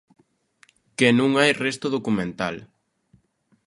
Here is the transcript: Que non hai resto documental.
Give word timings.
Que 0.97 1.09
non 1.19 1.31
hai 1.39 1.51
resto 1.65 1.87
documental. 1.95 2.55